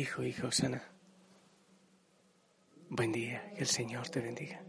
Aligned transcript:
Hijo, 0.00 0.22
hija 0.22 0.46
Osana, 0.46 0.82
buen 2.88 3.12
día, 3.12 3.44
que 3.54 3.60
el 3.60 3.66
Señor 3.66 4.08
te 4.08 4.20
bendiga. 4.22 4.64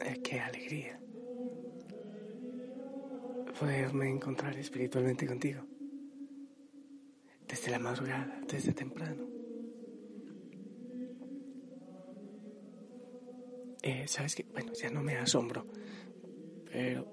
Eh, 0.00 0.16
qué 0.22 0.40
alegría 0.40 0.98
poderme 3.60 4.08
encontrar 4.08 4.56
espiritualmente 4.56 5.26
contigo. 5.26 5.66
Desde 7.46 7.72
la 7.72 7.78
madrugada, 7.78 8.40
desde 8.48 8.72
temprano. 8.72 9.22
Eh, 13.82 14.08
¿Sabes 14.08 14.34
qué? 14.34 14.46
Bueno, 14.54 14.72
ya 14.72 14.88
no 14.88 15.02
me 15.02 15.18
asombro, 15.18 15.66
pero, 16.72 17.06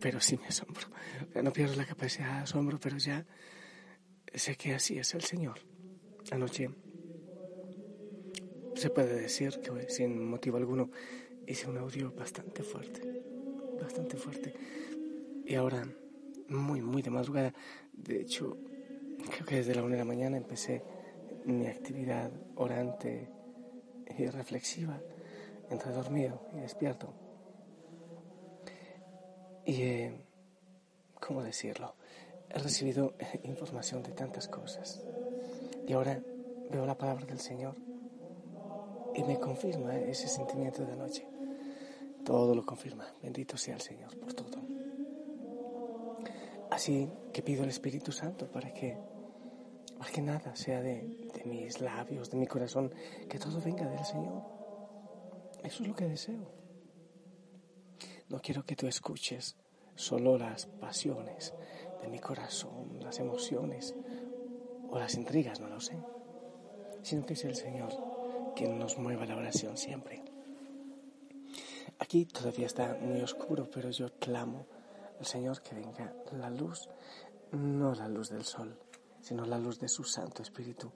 pero 0.00 0.18
sí 0.20 0.36
me 0.38 0.48
asombro. 0.48 0.88
no 1.40 1.52
pierdo 1.52 1.76
la 1.76 1.86
capacidad 1.86 2.38
de 2.38 2.42
asombro, 2.42 2.80
pero 2.80 2.98
ya 2.98 3.24
sé 4.34 4.56
que 4.56 4.74
así 4.74 4.98
es 4.98 5.14
el 5.14 5.22
Señor. 5.22 5.60
Anoche 6.30 6.70
se 8.74 8.90
puede 8.90 9.20
decir 9.20 9.58
que 9.60 9.88
sin 9.88 10.28
motivo 10.28 10.56
alguno 10.56 10.90
hice 11.46 11.68
un 11.68 11.78
audio 11.78 12.12
bastante 12.16 12.62
fuerte, 12.62 13.00
bastante 13.80 14.16
fuerte. 14.16 14.54
Y 15.46 15.54
ahora, 15.54 15.86
muy, 16.48 16.80
muy 16.82 17.02
de 17.02 17.10
madrugada, 17.10 17.54
de 17.92 18.20
hecho, 18.20 18.58
creo 19.30 19.46
que 19.46 19.56
desde 19.56 19.74
la 19.74 19.82
una 19.82 19.92
de 19.94 19.98
la 20.00 20.04
mañana 20.04 20.36
empecé 20.36 20.82
mi 21.44 21.66
actividad 21.66 22.32
orante 22.56 23.28
y 24.18 24.26
reflexiva 24.26 25.00
entre 25.70 25.92
dormido 25.92 26.42
y 26.54 26.60
despierto. 26.60 27.14
Y, 29.64 29.82
eh, 29.82 30.26
¿cómo 31.20 31.42
decirlo? 31.42 31.94
He 32.50 32.58
recibido 32.58 33.14
información 33.42 34.02
de 34.02 34.12
tantas 34.12 34.48
cosas. 34.48 35.02
Y 35.86 35.92
ahora 35.92 36.20
veo 36.70 36.86
la 36.86 36.96
palabra 36.96 37.26
del 37.26 37.40
Señor 37.40 37.76
y 39.14 39.22
me 39.22 39.38
confirma 39.38 39.96
ese 39.96 40.28
sentimiento 40.28 40.84
de 40.84 40.92
anoche. 40.92 41.26
Todo 42.24 42.54
lo 42.54 42.64
confirma. 42.64 43.06
Bendito 43.22 43.56
sea 43.56 43.74
el 43.74 43.80
Señor 43.80 44.16
por 44.18 44.32
todo. 44.32 44.62
Así 46.70 47.08
que 47.32 47.42
pido 47.42 47.62
al 47.62 47.68
Espíritu 47.68 48.10
Santo 48.10 48.50
para 48.50 48.72
que, 48.72 48.98
para 49.98 50.10
que 50.10 50.22
nada 50.22 50.56
sea 50.56 50.80
de, 50.80 51.28
de 51.32 51.44
mis 51.44 51.80
labios, 51.80 52.30
de 52.30 52.38
mi 52.38 52.46
corazón, 52.46 52.92
que 53.28 53.38
todo 53.38 53.60
venga 53.60 53.86
del 53.88 54.04
Señor. 54.04 54.42
Eso 55.62 55.82
es 55.82 55.88
lo 55.88 55.94
que 55.94 56.06
deseo. 56.06 56.50
No 58.28 58.40
quiero 58.40 58.64
que 58.64 58.74
tú 58.74 58.86
escuches 58.86 59.56
solo 59.94 60.36
las 60.36 60.66
pasiones, 60.66 61.54
de 62.04 62.10
mi 62.10 62.18
corazón, 62.18 63.00
las 63.00 63.18
emociones 63.18 63.94
o 64.90 64.98
las 64.98 65.14
intrigas, 65.14 65.58
no 65.58 65.68
lo 65.68 65.80
sé, 65.80 65.96
sino 67.02 67.24
que 67.24 67.32
es 67.32 67.44
el 67.46 67.54
Señor 67.54 67.92
quien 68.54 68.78
nos 68.78 68.98
mueva 68.98 69.24
la 69.24 69.36
oración 69.36 69.78
siempre. 69.78 70.22
Aquí 71.98 72.26
todavía 72.26 72.66
está 72.66 72.98
muy 73.00 73.22
oscuro, 73.22 73.70
pero 73.70 73.88
yo 73.88 74.12
clamo 74.18 74.66
al 75.18 75.24
Señor 75.24 75.62
que 75.62 75.74
venga 75.74 76.12
la 76.32 76.50
luz, 76.50 76.90
no 77.52 77.94
la 77.94 78.06
luz 78.08 78.28
del 78.28 78.44
sol, 78.44 78.78
sino 79.22 79.46
la 79.46 79.58
luz 79.58 79.78
de 79.78 79.88
su 79.88 80.04
Santo 80.04 80.42
Espíritu 80.42 80.92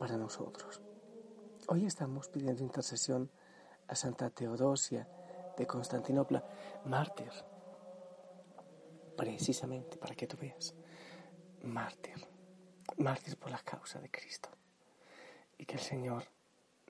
para 0.00 0.16
nosotros. 0.16 0.80
Hoy 1.68 1.86
estamos 1.86 2.28
pidiendo 2.28 2.64
intercesión 2.64 3.30
a 3.86 3.94
Santa 3.94 4.30
Teodosia 4.30 5.06
de 5.56 5.64
Constantinopla, 5.64 6.44
mártir 6.86 7.30
precisamente 9.16 9.96
para 9.96 10.14
que 10.14 10.26
tú 10.26 10.36
veas, 10.40 10.74
mártir, 11.62 12.14
mártir 12.98 13.36
por 13.36 13.50
la 13.50 13.58
causa 13.58 14.00
de 14.00 14.10
Cristo. 14.10 14.50
Y 15.58 15.64
que 15.64 15.74
el 15.74 15.80
Señor 15.80 16.24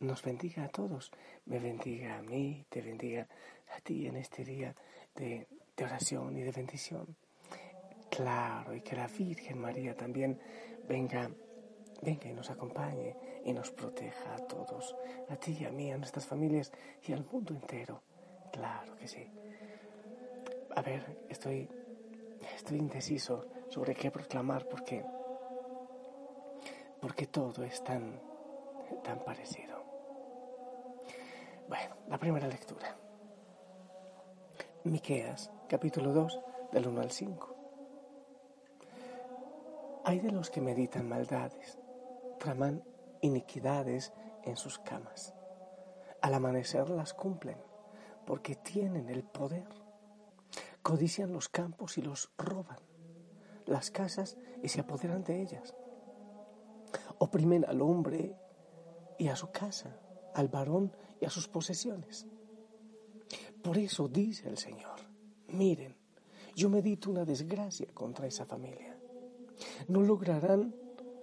nos 0.00 0.22
bendiga 0.22 0.64
a 0.64 0.68
todos, 0.68 1.10
me 1.46 1.58
bendiga 1.58 2.18
a 2.18 2.22
mí, 2.22 2.64
te 2.68 2.82
bendiga 2.82 3.28
a 3.76 3.80
ti 3.80 4.06
en 4.06 4.16
este 4.16 4.44
día 4.44 4.74
de, 5.14 5.46
oración 5.82 6.36
y 6.36 6.42
de 6.42 6.52
bendición. 6.52 7.16
Claro, 8.10 8.74
y 8.74 8.80
que 8.80 8.96
la 8.96 9.08
Virgen 9.08 9.58
María 9.58 9.96
también 9.96 10.38
venga, 10.86 11.30
venga 12.02 12.28
y 12.28 12.32
nos 12.32 12.50
acompañe 12.50 13.16
y 13.44 13.52
nos 13.52 13.70
proteja 13.70 14.34
a 14.34 14.46
todos, 14.46 14.94
a 15.28 15.36
ti 15.36 15.56
y 15.60 15.64
a 15.64 15.70
mí, 15.70 15.92
a 15.92 15.98
nuestras 15.98 16.26
familias 16.26 16.72
y 17.06 17.12
al 17.12 17.24
mundo 17.24 17.54
entero. 17.54 18.02
Claro 18.52 18.96
que 18.96 19.08
sí. 19.08 19.26
A 20.76 20.82
ver, 20.82 21.24
estoy 21.28 21.68
Estoy 22.52 22.78
indeciso 22.78 23.46
sobre 23.68 23.94
qué 23.94 24.10
proclamar 24.10 24.66
porque, 24.68 25.04
porque 27.00 27.26
todo 27.26 27.64
es 27.64 27.82
tan, 27.82 28.20
tan 29.02 29.24
parecido. 29.24 29.82
Bueno, 31.68 31.96
la 32.08 32.18
primera 32.18 32.46
lectura. 32.46 32.96
Miqueas, 34.84 35.50
capítulo 35.68 36.12
2, 36.12 36.40
del 36.72 36.86
1 36.88 37.00
al 37.00 37.10
5. 37.10 37.56
Hay 40.04 40.20
de 40.20 40.30
los 40.30 40.50
que 40.50 40.60
meditan 40.60 41.08
maldades, 41.08 41.78
traman 42.38 42.84
iniquidades 43.22 44.12
en 44.42 44.56
sus 44.56 44.78
camas. 44.78 45.34
Al 46.20 46.34
amanecer 46.34 46.90
las 46.90 47.14
cumplen, 47.14 47.56
porque 48.26 48.54
tienen 48.56 49.08
el 49.08 49.24
poder 49.24 49.83
codician 50.84 51.32
los 51.32 51.48
campos 51.48 51.96
y 51.96 52.02
los 52.02 52.30
roban, 52.36 52.78
las 53.64 53.90
casas 53.90 54.36
y 54.62 54.68
se 54.68 54.80
apoderan 54.80 55.24
de 55.24 55.40
ellas. 55.40 55.74
Oprimen 57.18 57.64
al 57.64 57.80
hombre 57.80 58.36
y 59.18 59.28
a 59.28 59.34
su 59.34 59.50
casa, 59.50 59.98
al 60.34 60.48
varón 60.48 60.92
y 61.22 61.24
a 61.24 61.30
sus 61.30 61.48
posesiones. 61.48 62.26
Por 63.62 63.78
eso 63.78 64.08
dice 64.08 64.46
el 64.50 64.58
Señor, 64.58 65.00
miren, 65.48 65.96
yo 66.54 66.68
medito 66.68 67.10
una 67.10 67.24
desgracia 67.24 67.88
contra 67.94 68.26
esa 68.26 68.44
familia. 68.44 68.94
No 69.88 70.02
lograrán 70.02 70.74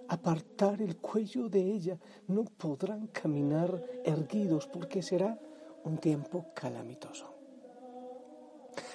apartar 0.08 0.82
el 0.82 0.96
cuello 0.96 1.48
de 1.48 1.60
ella, 1.60 2.00
no 2.26 2.44
podrán 2.44 3.06
caminar 3.06 3.80
erguidos 4.04 4.66
porque 4.66 5.02
será 5.02 5.38
un 5.84 5.98
tiempo 5.98 6.46
calamitoso. 6.52 7.41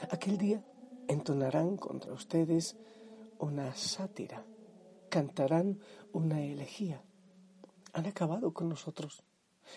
Aquel 0.10 0.38
día 0.38 0.64
entonarán 1.08 1.78
contra 1.78 2.14
ustedes 2.14 2.78
una 3.40 3.74
sátira, 3.76 4.46
cantarán 5.10 5.80
una 6.12 6.42
elegía. 6.42 7.04
Han 7.94 8.06
acabado 8.06 8.54
con 8.54 8.70
nosotros, 8.70 9.24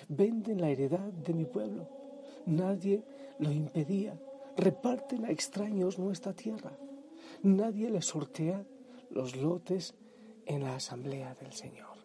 venden 0.09 0.61
la 0.61 0.71
heredad 0.71 1.13
de 1.13 1.35
mi 1.35 1.45
pueblo. 1.45 1.89
Nadie 2.47 3.05
lo 3.39 3.51
impedía, 3.51 4.21
reparten 4.57 5.25
a 5.25 5.31
extraños 5.31 5.99
nuestra 5.99 6.33
tierra. 6.33 6.73
Nadie 7.43 7.91
les 7.91 8.07
sortea 8.07 8.65
los 9.11 9.37
lotes 9.37 9.95
en 10.47 10.63
la 10.63 10.77
asamblea 10.77 11.35
del 11.35 11.53
Señor. 11.53 11.97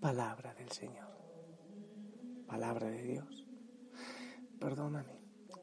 Palabra 0.00 0.54
del 0.54 0.70
Señor. 0.70 1.10
Palabra 2.46 2.88
de 2.88 3.02
Dios. 3.02 3.46
Perdóname 4.58 5.19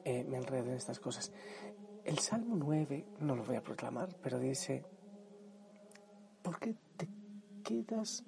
eh, 0.07 0.23
me 0.23 0.37
enredo 0.37 0.69
en 0.69 0.77
estas 0.77 0.99
cosas. 0.99 1.31
El 2.03 2.19
Salmo 2.19 2.55
9, 2.55 3.05
no 3.19 3.35
lo 3.35 3.43
voy 3.43 3.57
a 3.57 3.63
proclamar, 3.63 4.15
pero 4.21 4.39
dice, 4.39 4.85
¿por 6.41 6.59
qué 6.59 6.75
te 6.95 7.09
quedas 7.63 8.23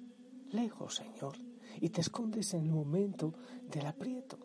lejos, 0.50 0.96
Señor? 0.96 1.36
y 1.80 1.90
te 1.90 2.00
escondes 2.00 2.54
en 2.54 2.64
el 2.64 2.72
momento 2.72 3.34
del 3.68 3.86
aprieto. 3.86 4.38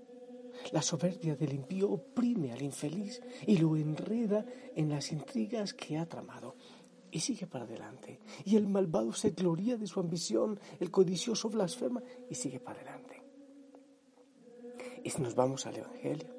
La 0.72 0.82
soberbia 0.82 1.36
del 1.36 1.54
impío 1.54 1.92
oprime 1.92 2.52
al 2.52 2.62
infeliz 2.62 3.22
y 3.46 3.58
lo 3.58 3.76
enreda 3.76 4.46
en 4.76 4.90
las 4.90 5.12
intrigas 5.12 5.74
que 5.74 5.98
ha 5.98 6.06
tramado. 6.06 6.56
Y 7.12 7.20
sigue 7.20 7.48
para 7.48 7.66
adelante. 7.66 8.20
Y 8.44 8.58
el 8.58 8.68
malvado 8.68 9.14
se 9.14 9.32
gloria 9.32 9.78
de 9.78 9.88
su 9.88 10.00
ambición, 10.00 10.60
el 10.80 10.92
codicioso 10.92 11.50
blasfema 11.50 12.02
y 12.30 12.36
sigue 12.36 12.60
para 12.60 12.82
adelante. 12.82 13.22
Y 15.04 15.10
si 15.10 15.22
nos 15.22 15.36
vamos 15.36 15.66
al 15.66 15.78
Evangelio, 15.78 16.35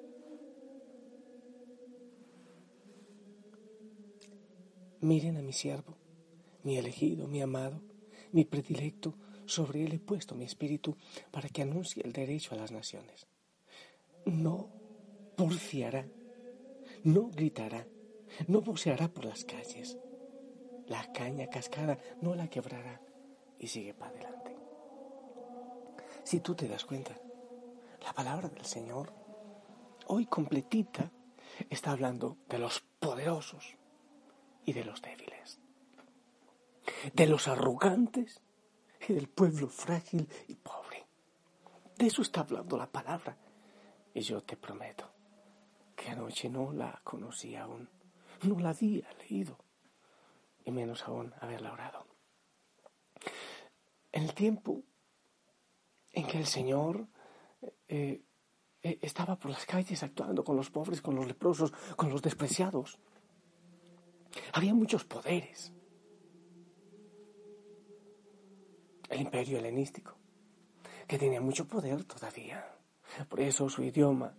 miren 5.06 5.36
a 5.36 5.42
mi 5.42 5.52
siervo, 5.52 5.96
mi 6.64 6.76
elegido, 6.76 7.28
mi 7.28 7.40
amado, 7.40 7.80
mi 8.32 8.44
predilecto, 8.44 9.14
sobre 9.46 9.84
él 9.84 9.92
he 9.92 10.00
puesto 10.00 10.34
mi 10.34 10.44
espíritu 10.44 10.96
para 11.30 11.48
que 11.48 11.62
anuncie 11.62 12.02
el 12.02 12.12
derecho 12.12 12.54
a 12.54 12.58
las 12.58 12.72
naciones. 12.72 13.28
No 14.24 14.68
porfiará, 15.36 16.08
no 17.04 17.30
gritará, 17.30 17.86
no 18.48 18.60
voceará 18.60 19.06
por 19.06 19.24
las 19.24 19.44
calles. 19.44 19.96
La 20.88 21.12
caña 21.12 21.48
cascada 21.48 21.98
no 22.20 22.34
la 22.34 22.48
quebrará 22.48 23.00
y 23.60 23.68
sigue 23.68 23.94
para 23.94 24.10
adelante. 24.10 24.56
Si 26.24 26.40
tú 26.40 26.56
te 26.56 26.66
das 26.66 26.84
cuenta, 26.84 27.16
la 28.02 28.12
palabra 28.12 28.48
del 28.48 28.64
Señor, 28.64 29.12
hoy 30.08 30.26
completita, 30.26 31.12
está 31.70 31.92
hablando 31.92 32.38
de 32.48 32.58
los 32.58 32.80
poderosos 32.98 33.76
y 34.66 34.72
de 34.72 34.84
los 34.84 35.00
débiles, 35.00 35.60
de 37.14 37.26
los 37.26 37.48
arrogantes 37.48 38.42
y 39.08 39.14
del 39.14 39.28
pueblo 39.28 39.68
frágil 39.68 40.28
y 40.48 40.56
pobre. 40.56 41.06
De 41.96 42.06
eso 42.06 42.20
está 42.20 42.40
hablando 42.40 42.76
la 42.76 42.90
palabra. 42.90 43.38
Y 44.12 44.20
yo 44.20 44.42
te 44.42 44.56
prometo 44.56 45.10
que 45.94 46.10
anoche 46.10 46.48
no 46.50 46.72
la 46.72 47.00
conocía 47.04 47.62
aún, 47.62 47.88
no 48.42 48.58
la 48.58 48.70
había 48.70 49.10
leído, 49.14 49.58
y 50.64 50.70
menos 50.72 51.04
aún 51.04 51.32
haberla 51.40 51.72
orado. 51.72 52.06
En 54.10 54.24
el 54.24 54.34
tiempo 54.34 54.82
en 56.12 56.26
que 56.26 56.38
el 56.38 56.46
Señor 56.46 57.06
eh, 57.88 58.22
eh, 58.82 58.98
estaba 59.02 59.38
por 59.38 59.50
las 59.50 59.66
calles 59.66 60.02
actuando 60.02 60.42
con 60.42 60.56
los 60.56 60.70
pobres, 60.70 61.02
con 61.02 61.14
los 61.14 61.26
leprosos, 61.26 61.72
con 61.94 62.10
los 62.10 62.22
despreciados, 62.22 62.98
había 64.52 64.74
muchos 64.74 65.04
poderes. 65.04 65.72
el 69.08 69.20
imperio 69.20 69.58
helenístico, 69.58 70.16
que 71.06 71.18
tenía 71.18 71.40
mucho 71.40 71.66
poder 71.66 72.04
todavía. 72.04 72.64
Por 73.28 73.40
eso 73.40 73.68
su 73.68 73.82
idioma 73.82 74.34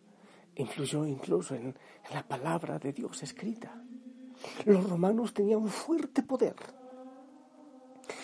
influyó 0.55 1.05
incluso 1.05 1.55
en, 1.55 1.75
la 2.13 2.27
palabra 2.27 2.79
de 2.79 2.93
Dios 2.93 3.23
escrita. 3.23 3.83
Los 4.65 4.89
romanos 4.89 5.33
tenían 5.33 5.59
un 5.59 5.69
fuerte 5.69 6.23
poder. 6.23 6.55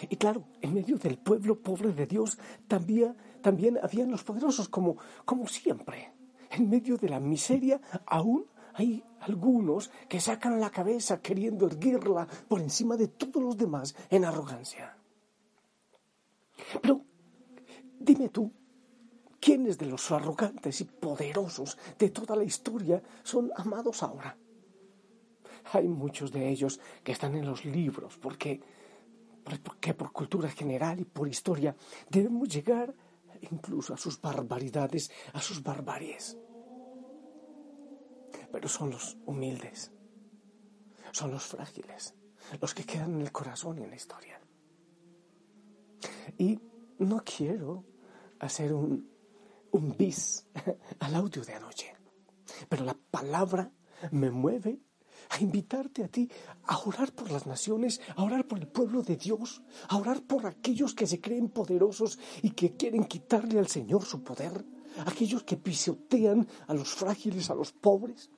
Y 0.10 0.16
claro, 0.16 0.46
en 0.62 0.74
medio 0.74 0.98
del 0.98 1.18
pueblo 1.18 1.60
pobre 1.60 1.92
de 1.92 2.06
Dios 2.06 2.38
también, 2.68 3.16
también 3.42 3.78
habían 3.81 4.12
los 4.12 4.24
poderosos, 4.24 4.70
como, 4.70 4.98
como 5.25 5.48
siempre. 5.48 6.14
En 6.52 6.70
medio 6.70 6.98
de 6.98 7.10
la 7.10 7.20
miseria 7.20 7.81
aún 8.06 8.46
hay 8.74 9.04
algunos 9.22 9.92
que 10.10 10.20
sacan 10.20 10.60
la 10.60 10.70
cabeza 10.70 11.22
queriendo 11.22 11.68
erguirla 11.68 12.28
por 12.48 12.60
encima 12.60 12.98
de 12.98 13.08
todos 13.08 13.42
los 13.42 13.58
demás 13.58 13.96
en 14.10 14.25
arrogancia. 14.25 14.98
Pero 16.81 17.02
dime 18.00 18.30
tú, 18.30 18.52
¿quiénes 19.40 19.78
de 19.78 19.86
los 19.86 20.12
arrogantes 20.12 20.81
y 20.81 20.86
poderosos 20.86 21.78
de 21.98 22.10
toda 22.10 22.36
la 22.36 22.44
historia 22.44 23.02
son 23.24 23.52
amados 23.56 24.04
ahora? 24.04 24.38
Hay 25.72 25.88
muchos 25.88 26.31
de 26.31 26.50
ellos 26.50 26.80
que 27.04 27.14
están 27.14 27.36
en 27.36 27.46
los 27.46 27.64
libros 27.64 28.18
porque, 28.18 28.60
porque 29.64 29.94
por 29.94 30.12
cultura 30.12 30.50
general 30.50 31.00
y 31.00 31.06
por 31.06 31.28
historia 31.28 31.75
debemos 32.10 32.50
llegar 32.50 32.94
incluso 33.52 33.94
a 33.94 33.98
sus 33.98 34.20
barbaridades, 34.20 35.12
a 35.34 35.42
sus 35.42 35.62
barbaries. 35.62 36.38
Pero 38.54 38.70
son 38.70 38.92
los 38.92 39.18
humildes, 39.26 39.92
son 41.12 41.32
los 41.32 41.44
frágiles, 41.44 42.14
los 42.62 42.76
que 42.76 42.84
quedan 42.86 43.16
en 43.16 43.22
el 43.22 43.32
corazón 43.32 43.80
y 43.80 43.84
en 43.84 43.90
la 43.90 43.96
historia. 43.96 44.40
Y 46.38 46.60
no 47.00 47.24
quiero 47.26 47.84
hacer 48.40 48.72
un, 48.72 49.10
un 49.72 49.98
bis 49.98 50.46
al 51.00 51.16
audio 51.16 51.44
de 51.44 51.54
anoche, 51.56 51.96
pero 52.70 52.86
la 52.86 52.94
palabra 52.94 53.72
me 54.12 54.30
mueve 54.30 54.80
a 55.30 55.40
invitarte 55.40 56.04
a 56.04 56.08
ti 56.08 56.30
a 56.66 56.78
orar 56.78 57.12
por 57.12 57.32
las 57.32 57.48
naciones, 57.48 58.02
a 58.16 58.24
orar 58.24 58.48
por 58.48 58.60
el 58.60 58.68
pueblo 58.68 59.02
de 59.02 59.16
Dios, 59.16 59.64
a 59.90 59.98
orar 59.98 60.22
por 60.22 60.46
aquellos 60.46 60.94
que 60.94 61.08
se 61.08 61.20
creen 61.20 61.50
poderosos 61.50 62.20
y 62.44 62.52
que 62.52 62.78
quieren 62.78 63.06
quitarle 63.06 63.58
al 63.58 63.68
Señor 63.68 64.06
su 64.06 64.24
poder, 64.24 64.64
aquellos 65.08 65.44
que 65.44 65.58
pisotean 65.58 66.48
a 66.68 66.76
los 66.76 66.90
frágiles, 66.90 67.50
a 67.50 67.56
los 67.56 67.72
pobres. 67.72 68.30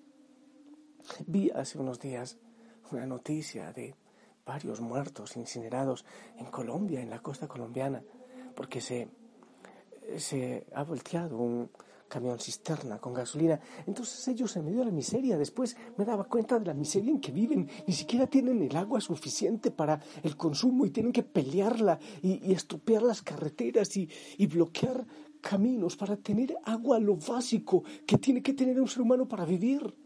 Vi 1.28 1.52
hace 1.52 1.78
unos 1.78 2.00
días 2.00 2.38
una 2.92 3.06
noticia 3.06 3.72
de 3.74 3.96
varios 4.46 4.80
muertos 4.80 5.38
incinerados 5.38 6.06
en 6.38 6.46
Colombia, 6.46 7.02
en 7.02 7.10
la 7.10 7.19
costa 7.19 7.48
colombiana, 7.48 8.04
porque 8.56 8.80
se, 8.80 9.10
se 10.18 10.66
ha 10.74 10.84
volteado 10.84 11.38
un 11.38 11.69
camión 12.07 12.40
cisterna 12.40 13.00
con 13.00 13.13
gasolina. 13.13 13.60
Entonces 13.88 14.28
ellos 14.28 14.56
en 14.56 14.66
medio 14.66 14.80
de 14.80 14.86
la 14.86 14.92
miseria, 14.92 15.38
después 15.38 15.75
me 15.98 16.06
daba 16.06 16.25
cuenta 16.25 16.60
de 16.60 16.66
la 16.66 16.74
miseria 16.74 17.12
en 17.12 17.19
que 17.19 17.31
viven, 17.31 17.68
ni 17.88 17.94
siquiera 17.94 18.28
tienen 18.28 18.62
el 18.62 18.75
agua 18.75 19.01
suficiente 19.01 19.72
para 19.72 20.00
el 20.22 20.38
consumo 20.38 20.86
y 20.86 20.92
tienen 20.92 21.12
que 21.12 21.24
pelearla 21.24 22.00
y, 22.22 22.48
y 22.48 22.54
estropear 22.54 23.01
las 23.01 23.22
carreteras 23.22 23.98
y, 23.98 24.08
y 24.38 24.46
bloquear 24.46 25.06
caminos 25.42 25.96
para 25.96 26.18
tener 26.18 26.56
agua, 26.63 27.00
lo 27.00 27.16
básico 27.16 27.84
que 28.06 28.18
tiene 28.18 28.42
que 28.42 28.54
tener 28.54 28.80
un 28.80 28.88
ser 28.88 29.01
humano 29.01 29.28
para 29.28 29.46
vivir 29.46 30.05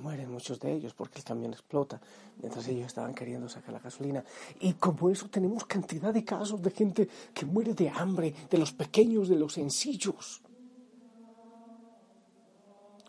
mueren 0.00 0.30
muchos 0.30 0.58
de 0.58 0.72
ellos 0.72 0.94
porque 0.94 1.18
el 1.18 1.24
camión 1.24 1.52
explota 1.52 2.00
mientras 2.38 2.66
ellos 2.68 2.86
estaban 2.86 3.14
queriendo 3.14 3.48
sacar 3.48 3.72
la 3.72 3.78
gasolina. 3.78 4.24
Y 4.60 4.74
como 4.74 5.10
eso 5.10 5.28
tenemos 5.28 5.64
cantidad 5.66 6.12
de 6.12 6.24
casos 6.24 6.60
de 6.62 6.70
gente 6.70 7.08
que 7.32 7.46
muere 7.46 7.74
de 7.74 7.88
hambre, 7.88 8.34
de 8.50 8.58
los 8.58 8.72
pequeños, 8.72 9.28
de 9.28 9.36
los 9.36 9.52
sencillos. 9.54 10.42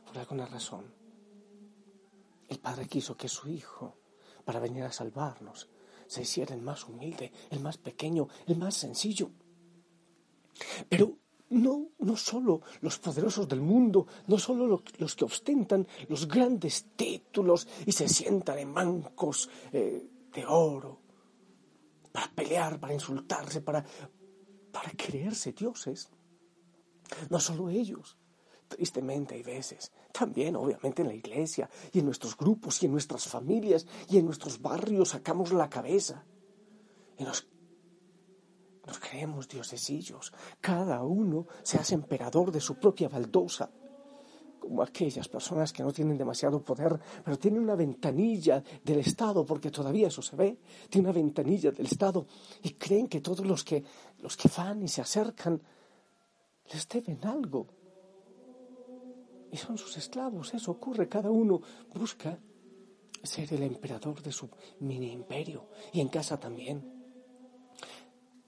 Por 0.05 0.17
alguna 0.17 0.45
razón, 0.45 0.85
el 2.49 2.59
Padre 2.59 2.87
quiso 2.87 3.15
que 3.15 3.29
su 3.29 3.47
Hijo, 3.47 3.95
para 4.43 4.59
venir 4.59 4.83
a 4.83 4.91
salvarnos, 4.91 5.69
se 6.07 6.23
hiciera 6.23 6.53
el 6.53 6.61
más 6.61 6.85
humilde, 6.89 7.31
el 7.49 7.61
más 7.61 7.77
pequeño, 7.77 8.27
el 8.45 8.57
más 8.57 8.75
sencillo. 8.75 9.31
Pero 10.89 11.20
no, 11.51 11.89
no 11.99 12.15
solo 12.15 12.61
los 12.81 12.97
poderosos 12.99 13.47
del 13.47 13.61
mundo, 13.61 14.07
no 14.27 14.37
solo 14.37 14.81
los, 14.97 15.15
que 15.15 15.25
ostentan 15.25 15.87
los 16.07 16.27
grandes 16.27 16.87
títulos 16.95 17.67
y 17.85 17.91
se 17.91 18.07
sientan 18.07 18.59
en 18.59 18.73
bancos 18.73 19.49
eh, 19.71 20.07
de 20.33 20.45
oro 20.45 20.99
para 22.11 22.31
pelear, 22.31 22.79
para 22.79 22.93
insultarse, 22.93 23.61
para, 23.61 23.85
para 24.71 24.91
creerse 24.91 25.53
dioses. 25.53 26.09
No 27.29 27.39
solo 27.39 27.69
ellos, 27.69 28.17
tristemente 28.69 29.35
hay 29.35 29.43
veces, 29.43 29.91
también 30.13 30.55
obviamente 30.55 31.01
en 31.01 31.09
la 31.09 31.13
iglesia 31.13 31.69
y 31.91 31.99
en 31.99 32.05
nuestros 32.05 32.37
grupos 32.37 32.81
y 32.81 32.85
en 32.85 32.93
nuestras 32.93 33.27
familias 33.27 33.85
y 34.09 34.17
en 34.17 34.25
nuestros 34.25 34.61
barrios 34.61 35.09
sacamos 35.09 35.51
la 35.51 35.69
cabeza 35.69 36.23
y 37.17 37.23
nos 37.23 37.45
nos 38.85 38.99
creemos 38.99 39.47
diosesillos. 39.47 40.33
Cada 40.59 41.03
uno 41.03 41.47
se 41.63 41.77
hace 41.77 41.95
emperador 41.95 42.51
de 42.51 42.61
su 42.61 42.75
propia 42.75 43.09
baldosa. 43.09 43.69
Como 44.59 44.83
aquellas 44.83 45.27
personas 45.27 45.73
que 45.73 45.81
no 45.83 45.91
tienen 45.91 46.17
demasiado 46.17 46.63
poder, 46.63 46.99
pero 47.23 47.37
tienen 47.37 47.61
una 47.61 47.75
ventanilla 47.75 48.63
del 48.83 48.99
Estado, 48.99 49.43
porque 49.43 49.71
todavía 49.71 50.07
eso 50.07 50.21
se 50.21 50.35
ve, 50.35 50.59
tiene 50.87 51.09
una 51.09 51.15
ventanilla 51.15 51.71
del 51.71 51.87
Estado 51.87 52.27
y 52.61 52.73
creen 52.73 53.07
que 53.07 53.21
todos 53.21 53.45
los 53.45 53.63
que, 53.63 53.83
los 54.19 54.37
que 54.37 54.49
van 54.55 54.83
y 54.83 54.87
se 54.87 55.01
acercan 55.01 55.61
les 56.71 56.87
deben 56.87 57.25
algo. 57.25 57.67
Y 59.51 59.57
son 59.57 59.77
sus 59.77 59.97
esclavos, 59.97 60.53
eso 60.53 60.71
ocurre, 60.71 61.09
cada 61.09 61.31
uno 61.31 61.59
busca 61.93 62.39
ser 63.23 63.53
el 63.53 63.63
emperador 63.63 64.21
de 64.21 64.31
su 64.31 64.49
mini 64.79 65.11
imperio 65.11 65.69
y 65.91 66.01
en 66.01 66.07
casa 66.07 66.39
también. 66.39 67.00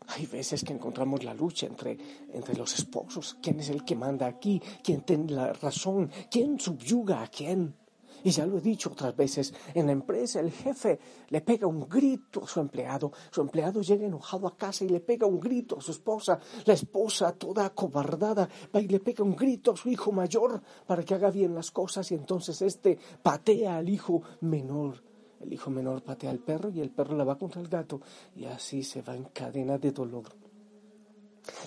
Hay 0.07 0.25
veces 0.25 0.63
que 0.63 0.73
encontramos 0.73 1.23
la 1.23 1.33
lucha 1.33 1.65
entre, 1.65 1.97
entre 2.33 2.55
los 2.55 2.73
esposos, 2.73 3.37
quién 3.41 3.59
es 3.59 3.69
el 3.69 3.83
que 3.85 3.95
manda 3.95 4.27
aquí, 4.27 4.61
quién 4.83 5.01
tiene 5.01 5.31
la 5.31 5.53
razón, 5.53 6.11
quién 6.29 6.59
subyuga 6.59 7.23
a 7.23 7.27
quién. 7.27 7.75
Y 8.23 8.31
ya 8.31 8.45
lo 8.45 8.57
he 8.57 8.61
dicho 8.61 8.89
otras 8.89 9.15
veces, 9.15 9.53
en 9.73 9.87
la 9.87 9.91
empresa 9.91 10.39
el 10.39 10.51
jefe 10.51 10.97
le 11.27 11.41
pega 11.41 11.67
un 11.67 11.87
grito 11.89 12.43
a 12.43 12.47
su 12.47 12.61
empleado, 12.61 13.11
su 13.29 13.41
empleado 13.41 13.81
llega 13.81 14.05
enojado 14.05 14.47
a 14.47 14.55
casa 14.55 14.85
y 14.85 14.89
le 14.89 15.01
pega 15.01 15.27
un 15.27 15.39
grito 15.39 15.77
a 15.77 15.81
su 15.81 15.91
esposa, 15.91 16.39
la 16.65 16.73
esposa 16.73 17.33
toda 17.33 17.65
acobardada 17.65 18.47
va 18.73 18.79
y 18.79 18.87
le 18.87 19.01
pega 19.01 19.23
un 19.23 19.35
grito 19.35 19.71
a 19.71 19.77
su 19.77 19.89
hijo 19.89 20.13
mayor 20.13 20.61
para 20.87 21.03
que 21.03 21.15
haga 21.15 21.31
bien 21.31 21.53
las 21.53 21.71
cosas. 21.71 22.09
Y 22.11 22.15
entonces 22.15 22.61
este 22.61 22.97
patea 23.21 23.77
al 23.77 23.89
hijo 23.89 24.21
menor. 24.39 25.12
El 25.43 25.53
hijo 25.53 25.69
menor 25.69 26.01
patea 26.01 26.31
al 26.31 26.39
perro 26.39 26.69
y 26.69 26.79
el 26.79 26.89
perro 26.89 27.15
la 27.15 27.23
va 27.23 27.37
contra 27.37 27.61
el 27.61 27.67
gato 27.67 28.01
y 28.35 28.45
así 28.45 28.83
se 28.83 29.01
va 29.01 29.15
en 29.15 29.25
cadena 29.25 29.77
de 29.77 29.91
dolor. 29.91 30.25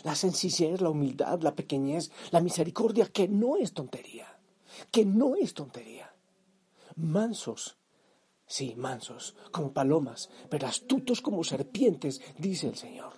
La 0.04 0.14
sencillez, 0.14 0.80
la 0.80 0.90
humildad, 0.90 1.40
la 1.42 1.54
pequeñez, 1.54 2.10
la 2.30 2.40
misericordia, 2.40 3.06
que 3.06 3.28
no 3.28 3.56
es 3.56 3.72
tontería, 3.74 4.26
que 4.90 5.04
no 5.04 5.36
es 5.36 5.52
tontería 5.52 6.16
mansos, 6.96 7.76
sí, 8.46 8.74
mansos, 8.76 9.36
como 9.52 9.72
palomas, 9.72 10.30
pero 10.48 10.66
astutos 10.66 11.20
como 11.20 11.44
serpientes, 11.44 12.20
dice 12.38 12.68
el 12.68 12.76
Señor. 12.76 13.12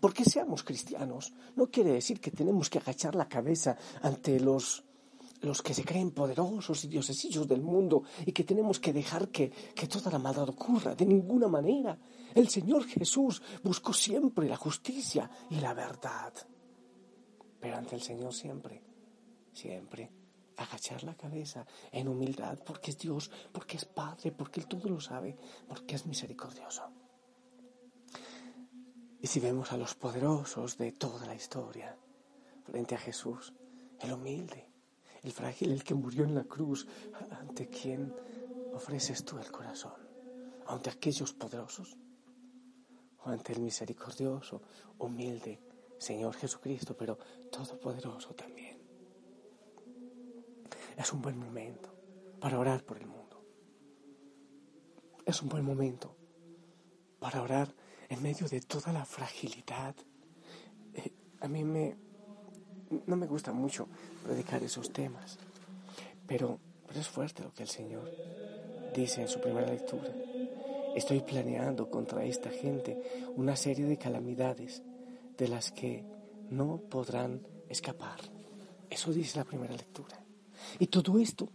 Porque 0.00 0.24
seamos 0.24 0.62
cristianos 0.62 1.32
no 1.56 1.70
quiere 1.70 1.92
decir 1.92 2.20
que 2.20 2.30
tenemos 2.30 2.70
que 2.70 2.78
agachar 2.78 3.14
la 3.14 3.28
cabeza 3.28 3.76
ante 4.02 4.40
los, 4.40 4.84
los 5.44 5.62
que 5.62 5.74
se 5.74 5.84
creen 5.84 6.10
poderosos 6.10 6.84
y 6.84 6.88
diosesillos 6.88 7.46
del 7.46 7.62
mundo 7.62 8.02
y 8.24 8.32
que 8.32 8.44
tenemos 8.44 8.80
que 8.80 8.92
dejar 8.92 9.28
que, 9.28 9.50
que 9.50 9.86
toda 9.86 10.10
la 10.10 10.18
maldad 10.18 10.48
ocurra. 10.48 10.94
De 10.94 11.06
ninguna 11.06 11.48
manera. 11.48 11.98
El 12.34 12.48
Señor 12.48 12.84
Jesús 12.84 13.42
buscó 13.62 13.92
siempre 13.92 14.48
la 14.48 14.56
justicia 14.56 15.30
y 15.50 15.56
la 15.56 15.74
verdad. 15.74 16.32
Pero 17.60 17.76
ante 17.76 17.94
el 17.94 18.02
Señor 18.02 18.34
siempre, 18.34 18.82
siempre 19.52 20.10
agachar 20.56 21.02
la 21.04 21.14
cabeza 21.14 21.66
en 21.90 22.08
humildad, 22.08 22.58
porque 22.64 22.90
es 22.90 22.98
Dios, 22.98 23.30
porque 23.52 23.76
es 23.76 23.84
Padre, 23.84 24.32
porque 24.32 24.60
Él 24.60 24.66
todo 24.66 24.88
lo 24.88 25.00
sabe, 25.00 25.36
porque 25.68 25.94
es 25.94 26.06
misericordioso. 26.06 26.82
Y 29.20 29.26
si 29.26 29.40
vemos 29.40 29.72
a 29.72 29.76
los 29.76 29.94
poderosos 29.94 30.76
de 30.76 30.92
toda 30.92 31.26
la 31.26 31.34
historia, 31.34 31.96
frente 32.64 32.94
a 32.94 32.98
Jesús, 32.98 33.54
el 34.00 34.12
humilde, 34.12 34.73
el 35.24 35.32
frágil, 35.32 35.72
el 35.72 35.82
que 35.82 35.94
murió 35.94 36.24
en 36.24 36.34
la 36.34 36.44
cruz, 36.44 36.86
ante 37.30 37.68
quien 37.68 38.14
ofreces 38.72 39.24
tú 39.24 39.38
el 39.38 39.50
corazón, 39.50 39.94
ante 40.66 40.90
aquellos 40.90 41.32
poderosos, 41.32 41.96
o 43.18 43.30
ante 43.30 43.54
el 43.54 43.60
misericordioso, 43.60 44.62
humilde 44.98 45.60
Señor 45.98 46.34
Jesucristo, 46.34 46.96
pero 46.96 47.18
todopoderoso 47.50 48.34
también 48.34 48.84
es 50.96 51.12
un 51.12 51.22
buen 51.22 51.38
momento 51.38 51.94
para 52.40 52.58
orar 52.58 52.84
por 52.84 52.98
el 52.98 53.06
mundo. 53.06 53.44
Es 55.24 55.42
un 55.42 55.48
buen 55.48 55.64
momento 55.64 56.16
para 57.18 57.42
orar 57.42 57.74
en 58.08 58.22
medio 58.22 58.46
de 58.48 58.60
toda 58.60 58.92
la 58.92 59.04
fragilidad. 59.04 59.96
Eh, 60.92 61.12
a 61.40 61.48
mí 61.48 61.64
me, 61.64 61.96
no 63.06 63.16
me 63.16 63.26
gusta 63.26 63.52
mucho 63.52 63.88
predicar 64.24 64.62
esos 64.62 64.92
temas, 64.92 65.38
pero, 66.26 66.58
es 66.94 67.08
fuerte 67.08 67.42
lo 67.42 67.52
que 67.52 67.64
el 67.64 67.68
Señor 67.68 68.08
dice 68.94 69.22
en 69.22 69.28
su 69.28 69.40
primera 69.40 69.66
lectura. 69.66 70.14
Estoy 70.94 71.20
planeando 71.20 71.90
contra 71.90 72.24
esta 72.24 72.50
gente 72.50 73.02
una 73.34 73.56
serie 73.56 73.84
de 73.86 73.98
calamidades 73.98 74.80
de 75.36 75.48
las 75.48 75.72
que 75.72 76.04
no 76.50 76.78
podrán 76.78 77.44
escapar. 77.68 78.20
Eso 78.88 79.12
dice 79.12 79.38
la 79.38 79.44
primera 79.44 79.74
lectura. 79.74 80.24
Y 80.78 80.86
todo 80.86 81.18
esto, 81.18 81.48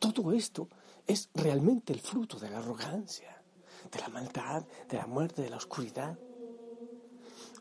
todo 0.00 0.32
esto 0.32 0.68
es 1.06 1.30
realmente 1.32 1.92
el 1.92 2.00
fruto 2.00 2.40
de 2.40 2.50
la 2.50 2.58
arrogancia, 2.58 3.40
de 3.90 4.00
la 4.00 4.08
maldad, 4.08 4.64
de 4.88 4.96
la 4.96 5.06
muerte, 5.06 5.42
de 5.42 5.50
la 5.50 5.58
oscuridad. 5.58 6.18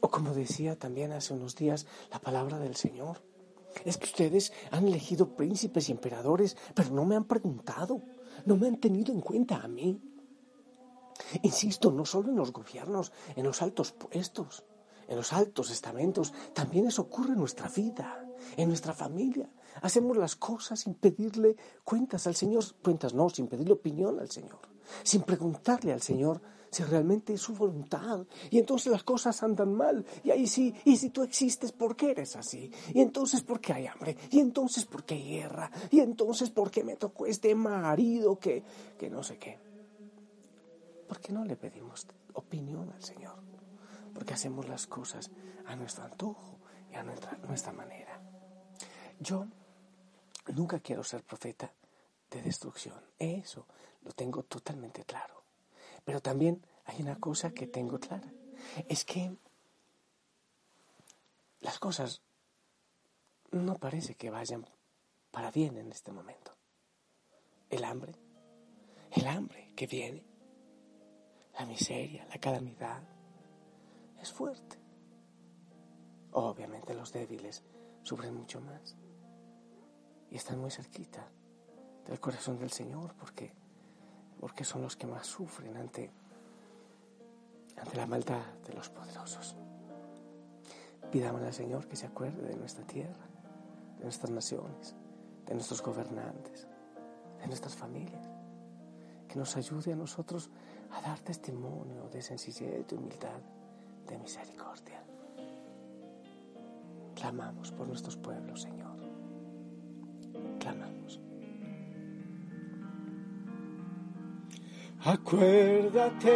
O 0.02 0.10
como 0.10 0.34
decía 0.34 0.78
también 0.78 1.12
hace 1.12 1.34
unos 1.34 1.56
días 1.56 1.86
la 2.12 2.20
palabra 2.20 2.60
del 2.60 2.76
Señor, 2.76 3.22
es 3.86 3.98
que 3.98 4.06
ustedes 4.06 4.52
han 4.72 4.88
elegido 4.88 5.36
príncipes 5.36 5.88
y 5.88 5.92
emperadores, 5.94 6.58
pero 6.76 6.90
no 6.92 7.06
me 7.06 7.16
han 7.16 7.26
preguntado, 7.26 8.02
no 8.46 8.58
me 8.58 8.68
han 8.68 8.78
tenido 8.78 9.14
en 9.14 9.22
cuenta 9.22 9.62
a 9.62 9.68
mí. 9.68 10.02
Insisto, 11.44 11.92
no 11.92 12.06
solo 12.06 12.30
en 12.30 12.36
los 12.36 12.52
gobiernos, 12.52 13.12
en 13.36 13.46
los 13.46 13.62
altos 13.62 13.92
puestos, 13.92 14.66
en 15.08 15.18
los 15.18 15.34
altos 15.34 15.70
estamentos, 15.70 16.34
también 16.54 16.88
eso 16.88 17.04
ocurre 17.04 17.34
en 17.34 17.40
nuestra 17.40 17.70
vida, 17.70 18.26
en 18.58 18.70
nuestra 18.70 18.94
familia, 18.94 19.50
Hacemos 19.82 20.18
las 20.18 20.36
cosas 20.36 20.82
sin 20.82 20.96
pedirle 20.96 21.56
cuentas 21.84 22.28
al 22.28 22.36
Señor, 22.36 22.64
cuentas 22.84 23.14
no, 23.14 23.30
sin 23.30 23.48
pedirle 23.48 23.74
opinión 23.74 24.20
al 24.20 24.30
Señor, 24.30 24.60
sin 25.04 25.24
preguntarle 25.24 25.94
al 25.94 26.02
Señor 26.02 26.42
si 26.72 26.84
realmente 26.84 27.34
es 27.34 27.42
su 27.42 27.54
voluntad. 27.54 28.26
Y 28.50 28.58
entonces 28.58 28.92
las 28.92 29.04
cosas 29.04 29.44
andan 29.44 29.74
mal. 29.74 30.06
Y 30.24 30.32
ahí 30.32 30.48
sí, 30.48 30.74
y 30.86 30.96
si 30.96 31.10
tú 31.10 31.22
existes, 31.22 31.72
¿por 31.74 31.96
qué 31.96 32.12
eres 32.12 32.36
así? 32.38 32.72
Y 32.94 33.02
entonces, 33.02 33.44
¿por 33.44 33.60
qué 33.60 33.74
hay 33.74 33.88
hambre? 33.88 34.18
Y 34.32 34.40
entonces, 34.40 34.86
¿por 34.86 35.04
qué 35.04 35.16
hay 35.16 35.30
guerra? 35.30 35.70
Y 35.92 36.00
entonces, 36.00 36.50
¿por 36.50 36.72
qué 36.72 36.84
me 36.84 36.96
tocó 36.96 37.26
este 37.26 37.54
marido 37.54 38.40
que, 38.40 38.64
que 38.98 39.10
no 39.10 39.22
sé 39.22 39.38
qué? 39.38 39.60
¿Por 41.08 41.20
qué 41.20 41.34
no 41.34 41.44
le 41.44 41.58
pedimos 41.58 42.08
opinión 42.34 42.90
al 42.90 43.04
Señor? 43.04 43.36
Porque 44.14 44.34
hacemos 44.34 44.68
las 44.70 44.88
cosas 44.88 45.30
a 45.66 45.76
nuestro 45.76 46.06
antojo 46.06 46.58
y 46.90 46.96
a 46.96 47.04
nuestra, 47.04 47.38
nuestra 47.48 47.74
manera. 47.74 48.22
Yo 49.20 49.46
Nunca 50.56 50.80
quiero 50.80 51.04
ser 51.04 51.24
profeta 51.24 51.74
de 52.30 52.42
destrucción. 52.42 53.00
Eso 53.18 53.68
lo 54.02 54.12
tengo 54.12 54.44
totalmente 54.44 55.06
claro. 55.06 55.44
Pero 56.04 56.22
también 56.22 56.66
hay 56.86 57.02
una 57.02 57.20
cosa 57.20 57.52
que 57.52 57.68
tengo 57.68 58.00
clara. 58.00 58.32
Es 58.90 59.06
que 59.06 59.36
las 61.62 61.80
cosas 61.80 62.22
no 63.52 63.76
parece 63.78 64.16
que 64.16 64.30
vayan 64.30 64.66
para 65.32 65.52
bien 65.52 65.78
en 65.78 65.92
este 65.92 66.12
momento. 66.12 66.54
El 67.70 67.86
hambre, 67.86 68.14
el 69.12 69.28
hambre 69.28 69.72
que 69.76 69.88
viene, 69.88 70.26
la 71.58 71.66
miseria, 71.66 72.26
la 72.26 72.40
calamidad, 72.40 73.04
es 74.22 74.32
fuerte. 74.32 74.78
Obviamente 76.34 76.94
los 76.94 77.14
débiles 77.14 77.64
sufren 78.04 78.34
mucho 78.34 78.60
más 78.60 78.98
y 80.32 80.38
están 80.38 80.60
muy 80.60 80.72
cerquita 80.72 81.28
del 82.08 82.20
corazón 82.20 82.58
del 82.58 82.72
Señor 82.72 83.14
porque, 83.20 83.54
porque 84.40 84.64
son 84.64 84.82
los 84.82 84.96
que 84.96 85.06
más 85.06 85.28
sufren 85.28 85.76
ante, 85.76 86.10
ante 87.78 87.98
la 87.98 88.08
maldad 88.08 88.46
de 88.66 88.74
los 88.74 88.90
poderosos. 88.90 89.56
Pidamos 91.12 91.42
al 91.42 91.54
Señor 91.54 91.88
que 91.88 91.98
se 91.98 92.08
acuerde 92.08 92.48
de 92.48 92.56
nuestra 92.56 92.86
tierra, 92.86 93.28
de 93.98 94.06
nuestras 94.06 94.32
naciones, 94.32 94.96
de 95.46 95.54
nuestros 95.54 95.82
gobernantes, 95.82 96.66
de 97.40 97.48
nuestras 97.48 97.76
familias, 97.76 98.30
que 99.28 99.36
nos 99.36 99.58
ayude 99.58 99.92
a 99.92 99.98
nosotros 99.98 100.50
a 100.92 101.02
dar 101.02 101.20
testimonio 101.20 102.08
de 102.10 102.22
sencillez, 102.22 102.88
de 102.88 102.96
humildad, 102.96 103.42
de 104.08 104.18
misericordia. 104.18 105.04
Clamamos 107.16 107.72
por 107.72 107.88
nuestros 107.88 108.16
pueblos, 108.16 108.62
Señor 108.62 108.91
Acuérdate, 115.04 116.32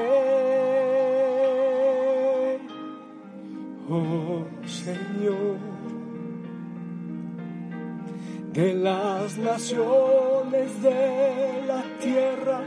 oh 3.88 4.44
Señor, 4.66 5.60
de 8.54 8.74
las 8.74 9.38
naciones 9.38 10.82
de 10.82 11.64
la 11.68 11.84
tierra, 12.02 12.62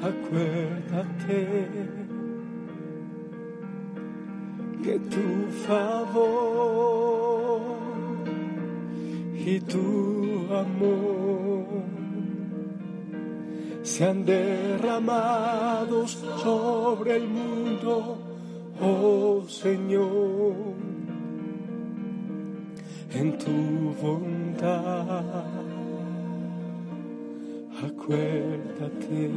acuérdate 0.00 1.68
que 4.82 4.98
tu 4.98 5.50
favor 5.66 7.60
y 9.36 9.60
tu 9.60 10.46
amor 10.50 11.53
sean 13.84 14.24
derramados 14.24 16.18
sobre 16.42 17.16
el 17.16 17.28
mundo, 17.28 18.18
oh 18.80 19.44
Señor, 19.46 20.54
en 23.12 23.38
tu 23.38 23.94
bondad. 24.02 25.44
Acuérdate 27.84 29.30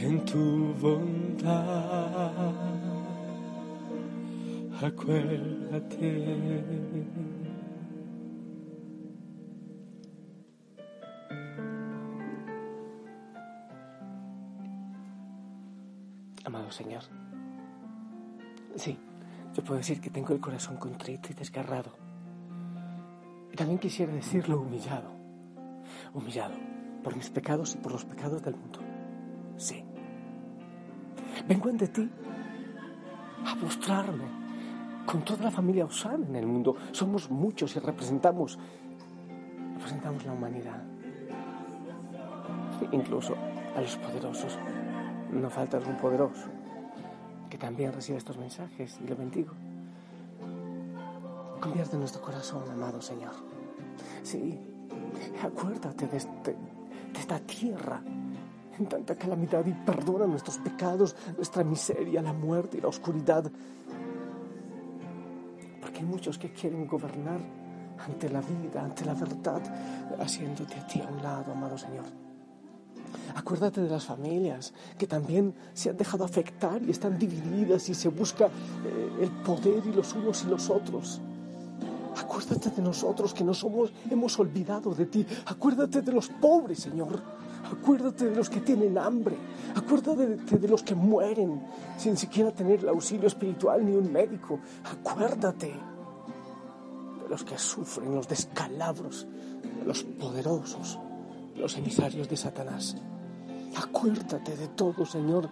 en 0.00 0.24
tu 0.24 0.74
bondad. 0.80 2.52
Acuérdate. 4.80 6.14
Señor. 16.78 17.02
Sí, 18.76 18.96
yo 19.52 19.64
puedo 19.64 19.78
decir 19.78 20.00
que 20.00 20.10
tengo 20.10 20.32
el 20.32 20.40
corazón 20.40 20.76
contrito 20.76 21.28
y 21.32 21.34
desgarrado. 21.34 21.90
Y 23.52 23.56
también 23.56 23.80
quisiera 23.80 24.12
decirlo 24.12 24.60
humillado. 24.60 25.10
Humillado 26.14 26.54
por 27.02 27.16
mis 27.16 27.30
pecados 27.30 27.74
y 27.74 27.78
por 27.78 27.90
los 27.90 28.04
pecados 28.04 28.42
del 28.44 28.54
mundo. 28.54 28.78
Sí. 29.56 29.82
Vengo 31.48 31.68
ante 31.68 31.88
ti 31.88 32.08
a 33.44 33.54
mostrarme 33.56 34.24
con 35.04 35.24
toda 35.24 35.46
la 35.46 35.50
familia 35.50 35.84
Osana 35.84 36.28
en 36.28 36.36
el 36.36 36.46
mundo. 36.46 36.76
Somos 36.92 37.28
muchos 37.28 37.74
y 37.74 37.80
representamos, 37.80 38.56
representamos 39.74 40.24
la 40.24 40.32
humanidad. 40.32 40.80
Incluso 42.92 43.34
a 43.74 43.80
los 43.80 43.96
poderosos. 43.96 44.56
No 45.32 45.50
falta 45.50 45.76
algún 45.76 45.96
poderoso 45.96 46.57
que 47.48 47.58
también 47.58 47.92
recibe 47.92 48.18
estos 48.18 48.36
mensajes 48.38 48.98
y 49.02 49.08
lo 49.08 49.16
bendigo. 49.16 49.52
Convierte 51.60 51.96
nuestro 51.96 52.22
corazón, 52.22 52.70
amado 52.70 53.00
Señor. 53.02 53.32
Sí, 54.22 54.58
acuérdate 55.42 56.06
de, 56.06 56.16
este, 56.16 56.52
de 56.52 57.18
esta 57.18 57.38
tierra 57.40 58.00
en 58.78 58.86
tanta 58.86 59.16
calamidad 59.16 59.66
y 59.66 59.72
perdona 59.72 60.26
nuestros 60.26 60.58
pecados, 60.58 61.16
nuestra 61.36 61.64
miseria, 61.64 62.22
la 62.22 62.32
muerte 62.32 62.78
y 62.78 62.80
la 62.80 62.88
oscuridad. 62.88 63.50
Porque 65.80 65.98
hay 65.98 66.04
muchos 66.04 66.38
que 66.38 66.52
quieren 66.52 66.86
gobernar 66.86 67.40
ante 68.06 68.28
la 68.28 68.40
vida, 68.40 68.84
ante 68.84 69.04
la 69.04 69.14
verdad, 69.14 69.60
haciéndote 70.20 70.78
a 70.78 70.86
ti 70.86 71.00
a 71.00 71.08
un 71.08 71.22
lado, 71.22 71.52
amado 71.52 71.76
Señor. 71.76 72.27
Acuérdate 73.34 73.80
de 73.80 73.88
las 73.88 74.04
familias 74.04 74.72
que 74.98 75.06
también 75.06 75.54
se 75.74 75.90
han 75.90 75.96
dejado 75.96 76.24
afectar 76.24 76.82
y 76.82 76.90
están 76.90 77.18
divididas 77.18 77.88
y 77.88 77.94
se 77.94 78.08
busca 78.08 78.46
eh, 78.46 79.22
el 79.22 79.30
poder 79.30 79.82
y 79.86 79.92
los 79.92 80.12
unos 80.14 80.44
y 80.44 80.46
los 80.48 80.70
otros. 80.70 81.20
Acuérdate 82.16 82.70
de 82.70 82.82
nosotros 82.82 83.32
que 83.32 83.44
no 83.44 83.54
somos, 83.54 83.92
hemos 84.10 84.38
olvidado 84.38 84.94
de 84.94 85.06
ti. 85.06 85.26
Acuérdate 85.46 86.02
de 86.02 86.12
los 86.12 86.28
pobres, 86.28 86.80
Señor. 86.80 87.22
Acuérdate 87.70 88.30
de 88.30 88.36
los 88.36 88.48
que 88.48 88.60
tienen 88.60 88.98
hambre. 88.98 89.36
Acuérdate 89.74 90.26
de, 90.26 90.58
de, 90.58 90.68
los 90.68 90.82
que 90.82 90.94
mueren 90.94 91.62
sin 91.96 92.16
siquiera 92.16 92.50
tener 92.50 92.80
el 92.80 92.88
auxilio 92.88 93.28
espiritual 93.28 93.84
ni 93.84 93.92
un 93.92 94.10
médico. 94.10 94.58
Acuérdate 94.84 95.74
de 97.22 97.28
los 97.28 97.44
que 97.44 97.58
sufren 97.58 98.14
los 98.14 98.26
descalabros 98.26 99.26
de 99.80 99.84
los 99.84 100.02
poderosos, 100.02 100.98
los 101.58 101.76
emisarios 101.76 102.28
de 102.28 102.36
Satanás. 102.36 102.96
Acuérdate 103.76 104.56
de 104.56 104.68
todo, 104.68 105.04
Señor, 105.04 105.48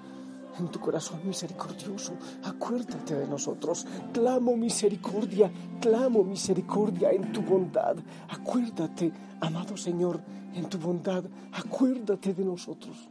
en 0.58 0.68
tu 0.68 0.80
corazón 0.80 1.20
misericordioso. 1.24 2.14
Acuérdate 2.44 3.14
de 3.14 3.26
nosotros. 3.26 3.86
Clamo 4.12 4.56
misericordia, 4.56 5.50
clamo 5.80 6.24
misericordia 6.24 7.10
en 7.10 7.32
tu 7.32 7.42
bondad. 7.42 7.96
Acuérdate, 8.28 9.12
amado 9.40 9.76
Señor, 9.76 10.20
en 10.54 10.68
tu 10.68 10.78
bondad. 10.78 11.24
Acuérdate 11.52 12.34
de 12.34 12.44
nosotros. 12.44 13.08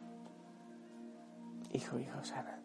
Hijo, 1.74 2.00
hijo 2.00 2.24
sana, 2.24 2.60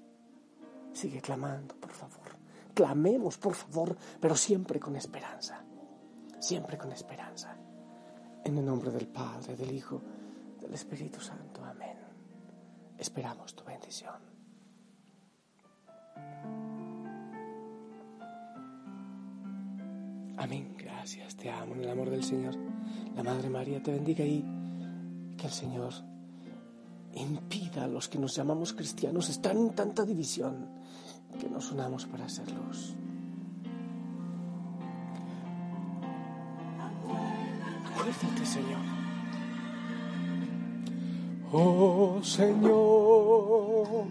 sigue 0.92 1.20
clamando, 1.20 1.74
por 1.74 1.90
favor. 1.90 2.38
Clamemos, 2.74 3.36
por 3.36 3.54
favor, 3.54 3.96
pero 4.20 4.36
siempre 4.36 4.78
con 4.78 4.96
esperanza. 4.96 5.64
Siempre 6.38 6.78
con 6.78 6.92
esperanza. 6.92 7.56
En 8.44 8.56
el 8.56 8.64
nombre 8.64 8.90
del 8.90 9.06
Padre, 9.08 9.56
del 9.56 9.72
Hijo, 9.72 10.00
Espíritu 10.74 11.20
Santo. 11.20 11.64
Amén. 11.64 11.96
Esperamos 12.98 13.54
tu 13.54 13.64
bendición. 13.64 14.14
Amén. 20.36 20.74
Gracias. 20.78 21.36
Te 21.36 21.50
amo 21.50 21.74
en 21.74 21.84
el 21.84 21.90
amor 21.90 22.10
del 22.10 22.24
Señor. 22.24 22.54
La 23.14 23.22
Madre 23.22 23.50
María 23.50 23.82
te 23.82 23.92
bendiga 23.92 24.24
y 24.24 24.44
que 25.36 25.46
el 25.46 25.52
Señor 25.52 25.92
impida 27.14 27.84
a 27.84 27.88
los 27.88 28.08
que 28.08 28.18
nos 28.18 28.36
llamamos 28.36 28.72
cristianos 28.72 29.28
están 29.28 29.56
en 29.56 29.74
tanta 29.74 30.04
división 30.04 30.68
que 31.38 31.48
nos 31.48 31.72
unamos 31.72 32.06
para 32.06 32.26
hacerlos. 32.26 32.94
Acuérdate, 37.86 38.46
Señor. 38.46 38.99
Oh 41.52 42.20
Señor, 42.22 44.06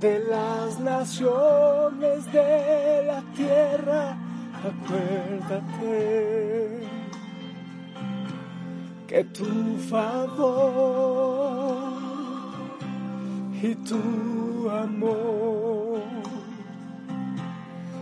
de 0.00 0.18
las 0.20 0.80
naciones 0.80 2.32
de 2.32 3.02
la 3.06 3.20
tierra, 3.36 4.16
acuérdate 4.64 6.08
que 9.06 9.24
tu 9.24 9.76
favor 9.90 10.78
y 13.62 13.74
tu 13.74 14.70
amor 14.70 16.00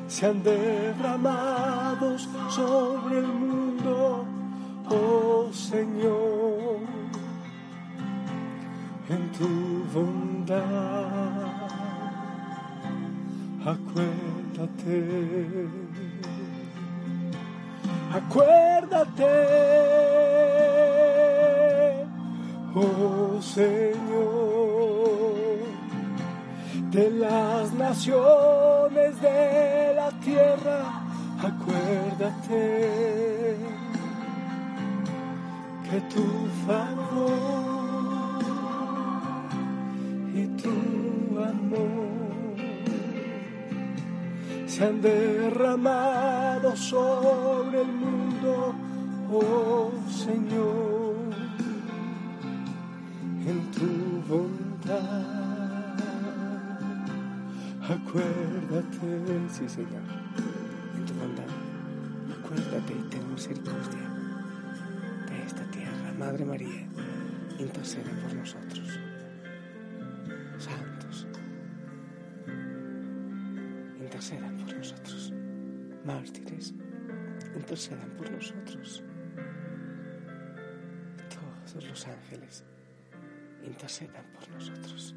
sean 0.07 0.41
derramados 0.45 2.29
sobre 2.49 3.19
el 3.19 3.27
mundo, 3.27 4.25
oh 4.89 5.49
Señor, 5.53 6.36
tu 9.39 9.49
bondad. 9.93 11.37
Acuérdate, 13.67 14.99
acuérdate, 18.15 19.35
oh 22.75 23.43
Señor, 23.43 24.55
de 26.93 27.11
las 27.11 27.73
naciones 27.73 29.21
de 29.21 29.95
la 29.97 30.11
tierra, 30.25 30.81
acuérdate 31.43 32.65
que 35.91 36.01
tu 36.13 36.25
favor 36.67 37.76
se 44.77 44.85
han 44.85 45.01
derramado 45.01 46.77
sobre 46.77 47.81
el 47.81 47.93
mundo, 47.93 48.75
oh 49.33 49.91
Señor, 50.11 51.17
en 53.47 53.71
tu 53.71 54.23
bondad. 54.29 55.97
Acuérdate, 57.83 59.49
sí 59.49 59.67
Señor, 59.67 60.03
en 60.95 61.07
tu 61.07 61.15
bondad. 61.15 61.49
Acuérdate 62.39 62.93
y 62.93 63.09
ten 63.09 63.33
misericordia 63.33 64.07
de 65.31 65.43
esta 65.43 65.63
tierra. 65.71 66.13
Madre 66.19 66.45
María, 66.45 66.87
intercede 67.59 68.11
por 68.23 68.35
nosotros. 68.35 69.06
Mártires, 76.27 76.75
intercedan 77.55 78.11
por 78.17 78.29
nosotros. 78.33 79.05
Todos 81.73 81.89
los 81.89 82.07
ángeles, 82.09 82.65
intercedan 83.63 84.25
por 84.33 84.49
nosotros. 84.49 85.15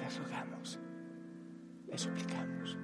Les 0.00 0.18
rogamos, 0.18 0.80
les 1.86 2.00
suplicamos 2.00 2.76